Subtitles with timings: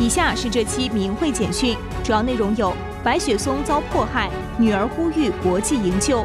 [0.00, 6.24] 以下是这期明慧简讯，主要内容有：白雪松遭迫害，女儿呼吁国际营救；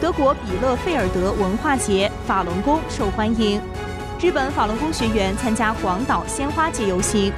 [0.00, 3.58] 德国比勒费尔德文化节，法轮功受欢迎；
[4.20, 7.32] 日本法轮功学员参加广岛鲜花节游行。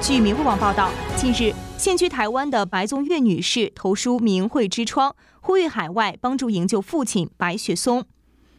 [0.00, 8.04] 据明慧网报道，近日现居台湾的白宗岳女士投书明慧之窗，呼吁海外帮助营救父亲白雪松。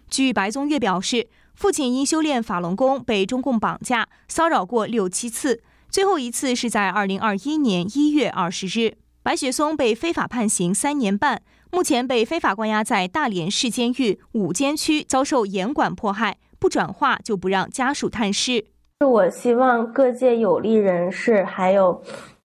[0.09, 5.63] 据白宗岳表示，父亲因修炼法轮功被中共绑架骚扰过六七次。
[5.91, 18.68] 最后一次是在二零二一年一月二十日，白雪松被非法判刑三年半，目前被非法关押在大连市监狱五监区，遭受严管迫害，不转化就不让家属探视。
[19.01, 22.01] 是我希望各界有利人士，还有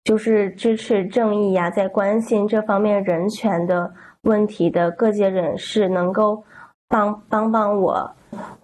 [0.03, 6.43] 就是支持正义呀，在关心这方面人权的问题的各界人士，能够
[6.89, 8.11] 帮帮帮我，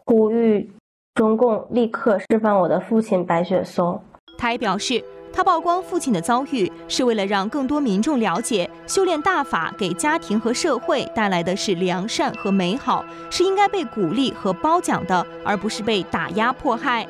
[0.04, 0.68] 呼吁
[1.15, 4.02] 中共立刻释放我的父亲白雪松。
[4.45, 17.09] 他还表示，他曝光父亲的遭遇，是为了让更多民众了解，修炼大法给家庭和社会带来的是良善和美好，是应该被鼓励和褒奖的，而不是被打压迫害。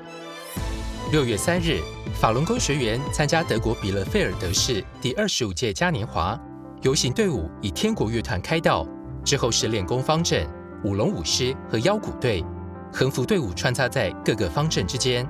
[1.11, 1.81] 六月三日，
[2.15, 6.39] 法轮功学员参加德国比勒费尔德市第二十五届嘉年华
[6.83, 8.87] 游行队伍，以天国乐团开道，
[9.25, 10.49] 之后是练功方阵、
[10.85, 12.45] 舞龙舞狮和腰鼓队，
[12.93, 15.29] 横幅队伍穿插在各个方阵之间。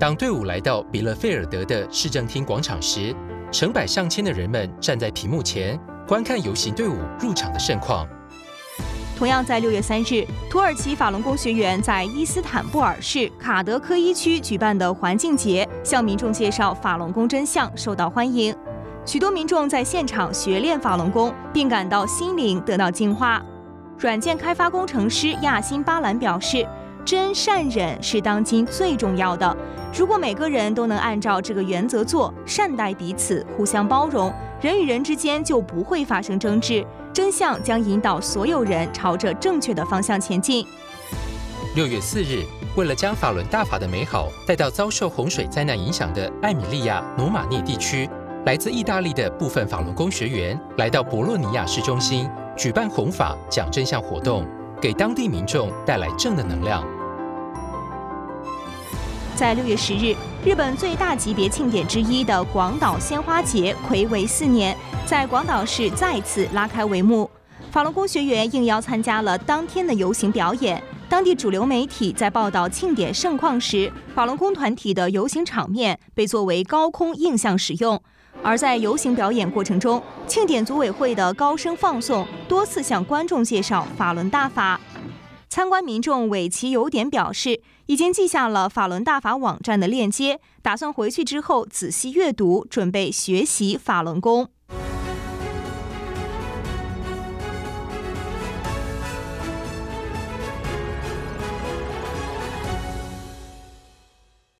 [0.00, 3.14] 当队伍来到比勒费尔德的市政厅广场时，
[3.52, 8.08] 成百上千的人们站在屏幕前观看游行队伍入场的盛况。
[9.14, 18.56] 同样在六月三日，土耳其法轮功学员在伊斯坦布尔市卡德科伊区举办的环境节，向民众介绍法轮功真相，受到欢迎。
[19.04, 23.42] 许多民众在现场学练法轮功，并感到心灵得到净化。
[23.98, 26.66] 软件开发工程师亚辛巴兰表示。
[27.02, 29.56] 真善忍是当今最重要的。
[29.92, 40.64] 如果每个人都能按照这个原则做，善待彼此，互相包容，人与人之间就不会发生争执，真相将引导所有人朝着正确的方向前进。
[41.74, 42.44] 六月四日，
[42.76, 48.08] 为了将法轮大法的美好带到遭受洪水灾难影响的艾米利亚罗马涅地区，
[48.46, 54.46] 来自意大利的部分法轮功学员来到博洛尼亚市中心举办弘法讲真相活动。
[54.80, 56.82] 给当地民众带来正的能量。
[59.40, 60.14] 在六月十日，
[60.44, 67.30] 日本最大级别庆典之一的广岛鲜花节，魁违四年，在广岛市再次拉开帷幕。
[67.72, 70.82] 法轮功学员应邀参加了当天的游行表演。
[71.08, 77.98] 当地主流媒体在报道庆典盛况时，法轮功团体的游行场面被作为高空印象使用。
[78.42, 84.78] 而在游行表演过程中，庆典组委会的高声放送多次向观众介绍法轮大法。
[85.50, 94.48] 参观民众尾崎有点表示，已经记下了法轮大法网站的链接，打算回去之后仔细阅读，准备学习法轮功。